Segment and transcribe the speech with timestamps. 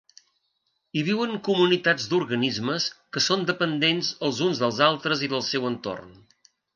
[0.95, 6.17] Hi viuen comunitats d'organismes que són dependents els uns dels altres i del seu entorn.